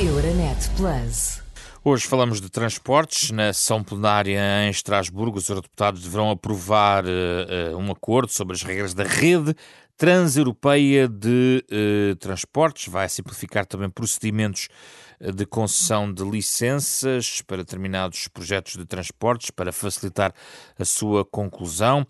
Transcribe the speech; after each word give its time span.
Euronet 0.00 0.70
Plus. 0.78 1.42
Hoje 1.84 2.06
falamos 2.06 2.40
de 2.40 2.48
transportes. 2.48 3.30
Na 3.30 3.52
sessão 3.52 3.84
plenária 3.84 4.40
em 4.64 4.70
Estrasburgo, 4.70 5.36
os 5.36 5.46
eurodeputados 5.46 6.02
deverão 6.02 6.30
aprovar 6.30 7.04
uh, 7.04 7.76
um 7.76 7.92
acordo 7.92 8.32
sobre 8.32 8.56
as 8.56 8.62
regras 8.62 8.94
da 8.94 9.04
rede 9.04 9.54
transeuropeia 9.98 11.06
de 11.06 11.62
uh, 11.70 12.16
transportes. 12.16 12.90
Vai 12.90 13.10
simplificar 13.10 13.66
também 13.66 13.90
procedimentos 13.90 14.68
de 15.20 15.44
concessão 15.44 16.12
de 16.12 16.24
licenças 16.24 17.42
para 17.42 17.58
determinados 17.58 18.28
projetos 18.28 18.76
de 18.76 18.86
transportes 18.86 19.50
para 19.50 19.72
facilitar 19.72 20.32
a 20.78 20.84
sua 20.84 21.24
conclusão. 21.24 22.06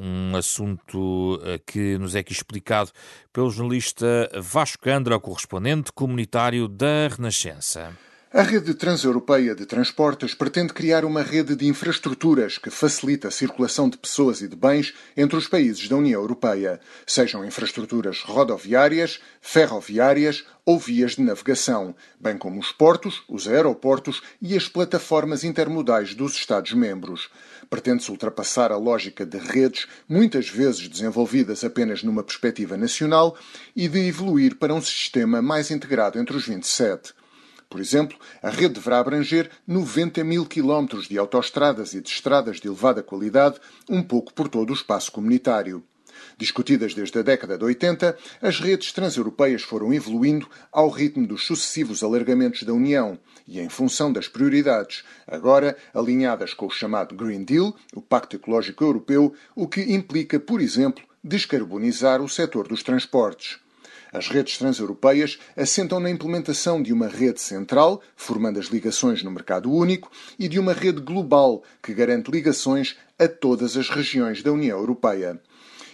Um 0.00 0.36
assunto 0.36 1.40
que 1.66 1.98
nos 1.98 2.14
é 2.14 2.20
aqui 2.20 2.32
explicado 2.32 2.90
pelo 3.32 3.50
jornalista 3.50 4.30
Vasco 4.40 4.82
Candra, 4.82 5.18
correspondente 5.18 5.92
comunitário 5.92 6.68
da 6.68 7.08
Renascença. 7.08 7.96
A 8.30 8.42
rede 8.42 8.74
transeuropeia 8.74 9.54
de 9.54 9.64
transportes 9.64 10.34
pretende 10.34 10.74
criar 10.74 11.02
uma 11.02 11.22
rede 11.22 11.56
de 11.56 11.66
infraestruturas 11.66 12.58
que 12.58 12.68
facilita 12.68 13.28
a 13.28 13.30
circulação 13.30 13.88
de 13.88 13.96
pessoas 13.96 14.42
e 14.42 14.48
de 14.48 14.54
bens 14.54 14.92
entre 15.16 15.38
os 15.38 15.48
países 15.48 15.88
da 15.88 15.96
União 15.96 16.20
Europeia, 16.20 16.78
sejam 17.06 17.42
infraestruturas 17.42 18.20
rodoviárias, 18.20 19.18
ferroviárias 19.40 20.44
ou 20.62 20.78
vias 20.78 21.12
de 21.12 21.22
navegação, 21.22 21.94
bem 22.20 22.36
como 22.36 22.60
os 22.60 22.70
portos, 22.70 23.22
os 23.30 23.48
aeroportos 23.48 24.20
e 24.42 24.54
as 24.54 24.68
plataformas 24.68 25.42
intermodais 25.42 26.14
dos 26.14 26.34
Estados-membros. 26.34 27.30
Pretende-se 27.70 28.10
ultrapassar 28.10 28.70
a 28.70 28.76
lógica 28.76 29.24
de 29.24 29.38
redes, 29.38 29.86
muitas 30.06 30.50
vezes 30.50 30.86
desenvolvidas 30.86 31.64
apenas 31.64 32.02
numa 32.02 32.22
perspectiva 32.22 32.76
nacional, 32.76 33.38
e 33.74 33.88
de 33.88 34.06
evoluir 34.06 34.56
para 34.56 34.74
um 34.74 34.82
sistema 34.82 35.40
mais 35.40 35.70
integrado 35.70 36.18
entre 36.18 36.36
os 36.36 36.46
27. 36.46 37.16
Por 37.68 37.80
exemplo, 37.80 38.18
a 38.42 38.48
rede 38.48 38.74
deverá 38.74 38.98
abranger 38.98 39.50
90 39.66 40.24
mil 40.24 40.46
quilómetros 40.46 41.06
de 41.06 41.18
autoestradas 41.18 41.92
e 41.92 42.00
de 42.00 42.08
estradas 42.08 42.60
de 42.60 42.68
elevada 42.68 43.02
qualidade, 43.02 43.60
um 43.88 44.02
pouco 44.02 44.32
por 44.32 44.48
todo 44.48 44.70
o 44.70 44.74
espaço 44.74 45.12
comunitário. 45.12 45.84
Discutidas 46.36 46.94
desde 46.94 47.18
a 47.18 47.22
década 47.22 47.58
de 47.58 47.64
80, 47.64 48.16
as 48.40 48.58
redes 48.58 48.92
transeuropeias 48.92 49.62
foram 49.62 49.92
evoluindo 49.92 50.48
ao 50.72 50.88
ritmo 50.88 51.26
dos 51.26 51.44
sucessivos 51.44 52.02
alargamentos 52.02 52.62
da 52.62 52.72
União 52.72 53.18
e 53.46 53.60
em 53.60 53.68
função 53.68 54.12
das 54.12 54.28
prioridades, 54.28 55.04
agora 55.26 55.76
alinhadas 55.94 56.54
com 56.54 56.66
o 56.66 56.70
chamado 56.70 57.14
Green 57.14 57.44
Deal, 57.44 57.74
o 57.94 58.00
Pacto 58.00 58.36
Ecológico 58.36 58.82
Europeu, 58.82 59.34
o 59.54 59.68
que 59.68 59.82
implica, 59.92 60.40
por 60.40 60.60
exemplo, 60.60 61.04
descarbonizar 61.22 62.22
o 62.22 62.28
setor 62.28 62.66
dos 62.66 62.82
transportes. 62.82 63.58
As 64.12 64.28
redes 64.28 64.56
transeuropeias 64.56 65.38
assentam 65.56 66.00
na 66.00 66.10
implementação 66.10 66.82
de 66.82 66.92
uma 66.92 67.08
rede 67.08 67.40
central, 67.40 68.00
formando 68.16 68.58
as 68.58 68.66
ligações 68.66 69.22
no 69.22 69.30
mercado 69.30 69.70
único, 69.70 70.10
e 70.38 70.48
de 70.48 70.58
uma 70.58 70.72
rede 70.72 71.00
global, 71.00 71.62
que 71.82 71.92
garante 71.92 72.30
ligações 72.30 72.96
a 73.18 73.28
todas 73.28 73.76
as 73.76 73.88
regiões 73.88 74.42
da 74.42 74.52
União 74.52 74.78
Europeia. 74.78 75.40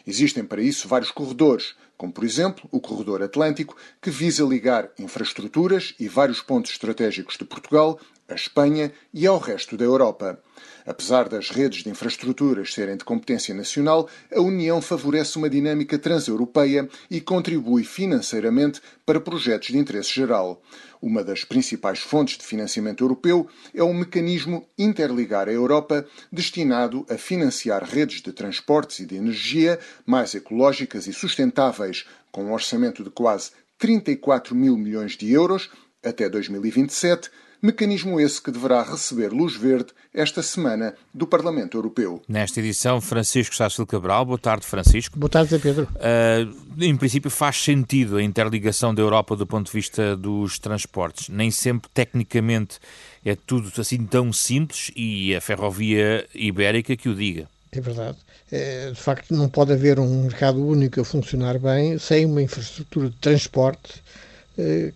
Existem 0.07 0.45
para 0.45 0.63
isso 0.63 0.87
vários 0.87 1.11
corredores, 1.11 1.75
como 1.97 2.13
por 2.13 2.25
exemplo 2.25 2.69
o 2.71 2.81
Corredor 2.81 3.23
Atlântico, 3.23 3.77
que 4.01 4.11
visa 4.11 4.45
ligar 4.45 4.91
infraestruturas 4.99 5.95
e 5.99 6.09
vários 6.09 6.41
pontos 6.41 6.71
estratégicos 6.73 7.37
de 7.39 7.45
Portugal 7.45 7.99
à 8.35 8.37
Espanha 8.37 8.93
e 9.13 9.27
ao 9.27 9.39
resto 9.39 9.77
da 9.77 9.85
Europa. 9.85 10.43
Apesar 10.85 11.29
das 11.29 11.51
redes 11.51 11.83
de 11.83 11.89
infraestruturas 11.89 12.75
serem 12.75 12.97
de 12.97 13.05
competência 13.05 13.55
nacional, 13.55 14.09
a 14.35 14.41
União 14.41 14.83
favorece 14.83 15.39
uma 15.39 15.49
dinâmica 15.49 15.99
transeuropeia 15.99 16.89
e 17.11 17.21
contribui 17.21 17.85
financeiramente 17.85 18.83
para 19.07 19.21
projetos 19.21 19.69
de 19.69 19.79
interesse 19.79 20.13
geral. 20.13 20.61
Uma 21.01 21.23
das 21.23 21.45
principais 21.45 22.01
fontes 22.01 22.37
de 22.37 22.45
financiamento 22.45 23.03
europeu 23.03 23.49
é 23.73 23.83
o 23.83 23.95
mecanismo 23.95 24.67
Interligar 24.77 25.49
a 25.49 25.53
Europa, 25.53 26.07
destinado 26.31 27.07
a 27.09 27.17
financiar 27.17 27.85
redes 27.85 28.21
de 28.21 28.33
transportes 28.33 28.99
e 28.99 29.07
de 29.07 29.15
energia 29.15 29.79
mais 30.05 30.35
ecológicas 30.35 31.07
e 31.07 31.13
sustentáveis, 31.13 32.05
com 32.33 32.45
um 32.45 32.53
orçamento 32.53 33.05
de 33.05 33.11
quase 33.11 33.53
34 33.79 34.55
mil 34.55 34.77
milhões 34.77 35.13
de 35.13 35.31
euros 35.33 35.71
até 36.03 36.29
2027 36.29 37.31
Mecanismo 37.65 38.21
esse 38.21 38.43
que 38.43 38.51
deverá 38.51 38.83
receber 38.83 39.33
luz 39.33 39.57
verde 39.57 39.87
esta 40.13 40.43
semana 40.43 40.95
do 41.15 41.27
Parlamento 41.27 41.79
Europeu. 41.79 42.21
Nesta 42.29 42.61
edição, 42.61 43.01
Francisco 43.01 43.57
Sácil 43.57 43.87
Cabral. 43.87 44.27
Boa 44.27 44.37
tarde, 44.37 44.67
Francisco. 44.67 45.19
Boa 45.19 45.31
tarde, 45.31 45.59
Pedro. 45.59 45.89
Uh, 45.95 46.85
em 46.85 46.95
princípio, 46.95 47.31
faz 47.31 47.57
sentido 47.57 48.19
a 48.19 48.23
interligação 48.23 48.95
da 48.95 49.01
Europa 49.01 49.35
do 49.35 49.47
ponto 49.47 49.65
de 49.65 49.73
vista 49.73 50.15
dos 50.15 50.59
transportes. 50.59 51.31
Nem 51.31 51.51
sempre, 51.51 51.89
tecnicamente, 51.95 52.79
é 53.25 53.35
tudo 53.35 53.73
assim 53.81 54.05
tão 54.05 54.31
simples 54.31 54.91
e 54.95 55.35
a 55.35 55.41
ferrovia 55.41 56.29
ibérica 56.35 56.95
que 56.95 57.09
o 57.09 57.15
diga. 57.15 57.49
É 57.73 57.81
verdade. 57.81 58.19
É, 58.53 58.91
de 58.91 59.01
facto, 59.01 59.35
não 59.35 59.49
pode 59.49 59.73
haver 59.73 59.99
um 59.99 60.25
mercado 60.25 60.63
único 60.63 61.01
a 61.01 61.05
funcionar 61.05 61.59
bem 61.59 61.99
sem 61.99 62.27
uma 62.27 62.43
infraestrutura 62.43 63.09
de 63.09 63.17
transporte 63.17 64.03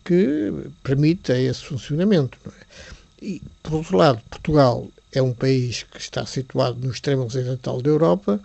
que 0.05 0.53
permita 0.83 1.39
esse 1.39 1.65
funcionamento. 1.65 2.39
É? 2.47 3.25
E, 3.25 3.43
por 3.63 3.75
outro 3.75 3.97
lado, 3.97 4.21
Portugal 4.31 4.87
é 5.13 5.21
um 5.21 5.33
país 5.33 5.83
que 5.83 5.99
está 5.99 6.25
situado 6.25 6.79
no 6.81 6.93
extremo 6.93 7.25
ocidental 7.25 7.83
da 7.83 7.91
Europa, 7.91 8.41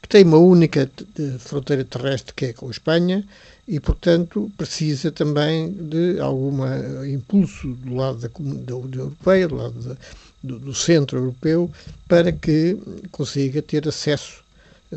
que 0.00 0.08
tem 0.08 0.24
uma 0.24 0.38
única 0.38 0.90
fronteira 1.38 1.84
terrestre 1.84 2.34
que 2.34 2.46
é 2.46 2.52
com 2.52 2.68
a 2.68 2.70
Espanha 2.70 3.24
e, 3.66 3.80
portanto, 3.80 4.50
precisa 4.56 5.10
também 5.10 5.72
de 5.72 6.20
algum 6.20 6.58
impulso 7.06 7.68
do 7.68 7.94
lado 7.94 8.18
da, 8.18 8.28
da 8.28 8.76
União 8.76 9.04
Europeia, 9.04 9.48
do 9.48 9.56
lado 9.56 9.80
da, 9.80 9.96
do, 10.42 10.58
do, 10.58 10.74
centro 10.74 11.18
europeu, 11.18 11.70
para 12.06 12.30
que 12.30 12.78
consiga 13.10 13.62
ter 13.62 13.88
acesso, 13.88 14.42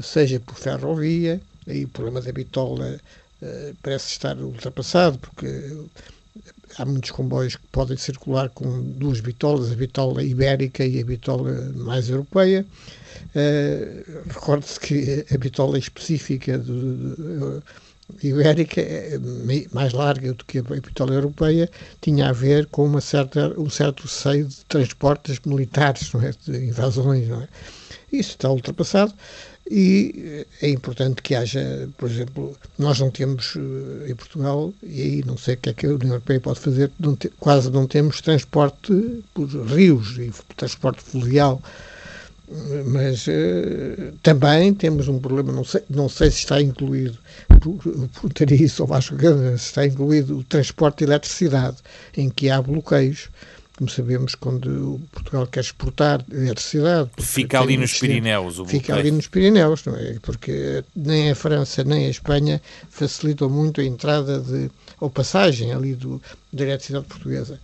seja 0.03 0.39
por 0.41 0.55
ferrovia, 0.55 1.39
aí 1.65 1.85
o 1.85 1.87
problema 1.87 2.21
da 2.21 2.31
bitola 2.33 2.85
eh, 2.87 2.99
parece 3.81 4.11
estar 4.11 4.37
ultrapassado, 4.37 5.19
porque 5.19 5.47
há 6.77 6.85
muitos 6.85 7.11
comboios 7.11 7.55
que 7.55 7.67
podem 7.71 7.97
circular 7.97 8.49
com 8.49 8.81
duas 8.81 9.19
bitolas, 9.19 9.71
a 9.71 9.75
bitola 9.75 10.23
ibérica 10.23 10.85
e 10.85 11.01
a 11.01 11.05
bitola 11.05 11.71
mais 11.75 12.09
europeia. 12.09 12.65
Uh, 13.35 14.29
Recorde-se 14.29 14.79
que 14.79 15.25
a 15.33 15.37
bitola 15.37 15.77
específica 15.77 16.57
do, 16.57 17.15
do, 17.15 17.63
ibérica, 18.23 18.79
é 18.81 19.17
mais 19.73 19.91
larga 19.93 20.33
do 20.33 20.45
que 20.45 20.59
a 20.59 20.61
bitola 20.61 21.13
europeia, 21.13 21.69
tinha 22.01 22.29
a 22.29 22.33
ver 22.33 22.67
com 22.67 22.85
uma 22.85 23.01
certa, 23.01 23.53
um 23.59 23.69
certo 23.69 24.03
receio 24.03 24.45
de 24.45 24.63
transportes 24.65 25.39
militares, 25.45 26.11
não 26.13 26.21
é? 26.21 26.31
de 26.45 26.65
invasões. 26.65 27.27
Não 27.27 27.41
é? 27.41 27.47
Isso 28.11 28.31
está 28.31 28.49
ultrapassado. 28.49 29.13
E 29.69 30.45
é 30.61 30.69
importante 30.69 31.21
que 31.21 31.35
haja, 31.35 31.89
por 31.97 32.09
exemplo, 32.09 32.57
nós 32.77 32.99
não 32.99 33.11
temos 33.11 33.55
eh, 33.57 34.11
em 34.11 34.15
Portugal, 34.15 34.73
e 34.81 35.01
aí 35.01 35.23
não 35.25 35.37
sei 35.37 35.55
o 35.55 35.57
que 35.57 35.69
é 35.69 35.73
que 35.73 35.85
a 35.85 35.89
União 35.89 36.11
Europeia 36.11 36.39
pode 36.39 36.59
fazer, 36.59 36.89
não 36.97 37.15
te, 37.15 37.29
quase 37.37 37.69
não 37.69 37.85
temos 37.85 38.21
transporte 38.21 38.93
por 39.33 39.47
rios 39.47 40.17
e 40.17 40.31
transporte 40.55 41.01
fluvial. 41.01 41.61
Mas 42.85 43.27
uh, 43.27 44.13
também 44.23 44.73
temos 44.73 45.09
um 45.09 45.19
problema, 45.19 45.51
não 45.51 45.65
sei, 45.65 45.81
não 45.89 46.07
sei 46.07 46.31
se 46.31 46.37
está 46.37 46.61
incluído, 46.61 47.17
perguntaria 47.49 48.63
isso 48.63 48.81
ao 48.81 48.87
Vasco 48.87 49.17
Gana, 49.17 49.57
se 49.57 49.65
está 49.65 49.85
incluído 49.85 50.37
o 50.37 50.43
transporte 50.45 50.99
de 50.99 51.03
eletricidade, 51.03 51.75
em 52.15 52.29
que 52.29 52.49
há 52.49 52.61
bloqueios 52.61 53.27
como 53.77 53.89
sabemos, 53.89 54.33
quando 54.33 54.99
Portugal 55.11 55.45
quer 55.45 55.59
exportar 55.59 56.25
eletricidade. 56.31 57.11
Fica 57.19 57.59
ali 57.59 57.77
nos 57.77 57.93
Pirineus. 57.93 58.57
O 58.57 58.65
fica 58.65 58.95
ali 58.95 59.11
nos 59.11 59.27
Pirineus, 59.27 59.85
não 59.85 59.95
é? 59.95 60.17
Porque 60.19 60.83
nem 60.95 61.29
a 61.29 61.35
França 61.35 61.83
nem 61.83 62.07
a 62.07 62.09
Espanha 62.09 62.59
facilitam 62.89 63.47
muito 63.49 63.79
a 63.79 63.83
entrada 63.83 64.39
de, 64.39 64.71
ou 64.99 65.11
passagem 65.11 65.71
ali 65.71 65.93
do, 65.93 66.19
da 66.51 66.63
eletricidade 66.63 67.05
portuguesa. 67.05 67.59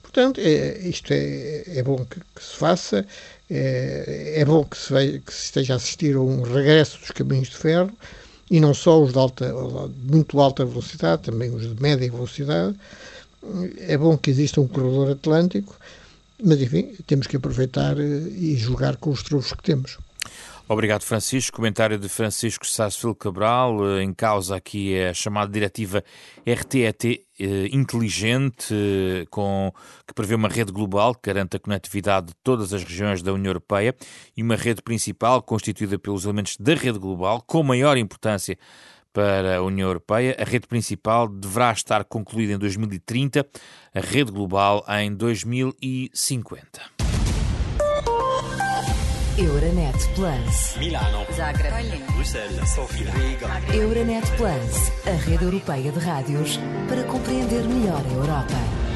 Portanto, 0.00 0.40
é, 0.40 0.88
isto 0.88 1.12
é, 1.12 1.64
é 1.66 1.82
bom 1.82 2.02
que, 2.06 2.18
que 2.18 2.42
se 2.42 2.56
faça, 2.56 3.06
é, 3.50 4.34
é 4.36 4.44
bom 4.46 4.64
que 4.64 4.78
se, 4.78 4.90
veja, 4.90 5.18
que 5.18 5.32
se 5.34 5.44
esteja 5.44 5.74
a 5.74 5.76
assistir 5.76 6.16
a 6.16 6.20
um 6.20 6.40
regresso 6.40 6.98
dos 6.98 7.10
caminhos 7.10 7.50
de 7.50 7.56
ferro, 7.58 7.92
e 8.50 8.58
não 8.58 8.72
só 8.72 9.02
os 9.02 9.12
de 9.12 9.18
alta, 9.18 9.52
muito 10.04 10.40
alta 10.40 10.64
velocidade, 10.64 11.24
também 11.24 11.54
os 11.54 11.76
de 11.76 11.82
média 11.82 12.10
velocidade, 12.10 12.74
é 13.78 13.96
bom 13.96 14.16
que 14.16 14.30
exista 14.30 14.60
um 14.60 14.68
corredor 14.68 15.12
atlântico, 15.12 15.76
mas 16.42 16.60
enfim, 16.60 16.94
temos 17.06 17.26
que 17.26 17.36
aproveitar 17.36 17.98
eh, 17.98 18.28
e 18.36 18.56
jogar 18.56 18.96
com 18.96 19.10
os 19.10 19.22
trunfos 19.22 19.52
que 19.52 19.62
temos. 19.62 19.98
Obrigado, 20.70 21.02
Francisco. 21.02 21.56
Comentário 21.56 21.98
de 21.98 22.10
Francisco 22.10 22.66
Sarsfield 22.66 23.18
Cabral. 23.18 23.78
Eh, 23.88 24.02
em 24.02 24.12
causa 24.12 24.56
aqui 24.56 24.94
é 24.94 25.10
a 25.10 25.14
chamada 25.14 25.50
diretiva 25.50 26.04
RTET 26.46 27.24
eh, 27.40 27.68
inteligente, 27.72 28.74
com, 29.30 29.72
que 30.06 30.14
prevê 30.14 30.34
uma 30.34 30.48
rede 30.48 30.70
global 30.70 31.14
que 31.14 31.22
garante 31.24 31.56
a 31.56 31.60
conectividade 31.60 32.28
de 32.28 32.34
todas 32.44 32.72
as 32.72 32.84
regiões 32.84 33.22
da 33.22 33.32
União 33.32 33.50
Europeia 33.50 33.96
e 34.36 34.42
uma 34.42 34.56
rede 34.56 34.82
principal 34.82 35.42
constituída 35.42 35.98
pelos 35.98 36.24
elementos 36.24 36.56
da 36.58 36.74
rede 36.74 36.98
global, 36.98 37.42
com 37.46 37.62
maior 37.62 37.96
importância 37.96 38.58
para 39.18 39.56
a 39.56 39.62
União 39.62 39.88
Europeia. 39.88 40.36
A 40.38 40.44
rede 40.44 40.68
principal 40.68 41.26
deverá 41.26 41.72
estar 41.72 42.04
concluída 42.04 42.52
em 42.52 42.58
2030, 42.58 43.44
a 43.92 44.00
rede 44.00 44.30
global 44.30 44.84
em 44.88 45.12
2050. 45.12 46.80
Euronet 49.36 49.96
Plus. 50.14 50.76
Milano. 50.78 51.26
Zagreb. 51.32 52.04
Bruxelas. 52.12 52.70
Sofia. 52.70 53.10
Riga. 53.10 53.48
Euronet 53.74 54.24
Plus, 54.36 54.92
a 55.04 55.16
rede 55.28 55.44
europeia 55.44 55.90
de 55.90 55.98
rádios 55.98 56.60
para 56.88 57.02
compreender 57.02 57.64
melhor 57.64 58.04
a 58.06 58.12
Europa. 58.12 58.87